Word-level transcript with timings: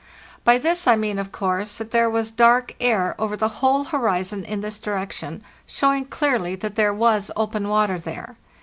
By 0.43 0.57
this 0.57 0.87
| 0.87 0.87
mean, 0.97 1.19
of 1.19 1.31
course, 1.31 1.77
that 1.77 1.91
there 1.91 2.09
was 2.09 2.31
dark 2.31 2.73
air 2.81 3.13
over 3.19 3.37
the 3.37 3.61
whole 3.61 3.83
horizon 3.83 4.43
in 4.43 4.61
this 4.61 4.79
direction, 4.79 5.43
showing 5.67 6.05
clearly 6.05 6.55
that 6.55 6.73
there 6.73 6.91
was 6.91 7.29
open 7.37 7.69
water 7.69 7.99
there. 7.99 8.35